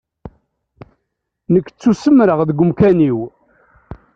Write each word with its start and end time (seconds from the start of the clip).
Nekk 1.53 1.67
ttusemreɣ 1.69 2.39
deg 2.49 2.61
umkan-iw. 2.63 3.19